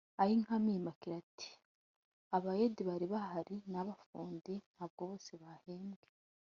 Ayinkamiye 0.21 0.77
Immaculée 0.79 1.17
ati 1.23 1.49
“Abayede 2.35 2.81
bari 2.89 3.05
bahari 3.13 3.55
n’abafundi 3.71 4.53
ntabwo 4.75 5.01
bose 5.09 5.31
bahembwe 5.41 6.07